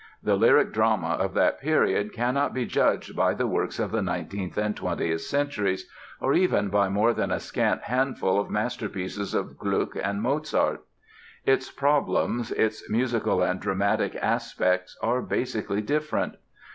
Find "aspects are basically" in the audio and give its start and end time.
14.15-15.81